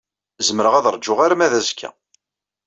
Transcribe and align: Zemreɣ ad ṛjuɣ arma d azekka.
Zemreɣ 0.47 0.73
ad 0.75 0.85
ṛjuɣ 0.95 1.19
arma 1.25 1.47
d 1.51 1.53
azekka. 1.59 1.89